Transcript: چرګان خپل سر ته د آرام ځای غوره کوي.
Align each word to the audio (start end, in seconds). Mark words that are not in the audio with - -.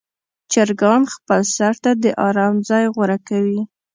چرګان 0.51 1.01
خپل 1.13 1.41
سر 1.55 1.73
ته 1.83 1.91
د 2.03 2.05
آرام 2.27 2.55
ځای 2.69 2.85
غوره 2.95 3.17
کوي. 3.27 3.61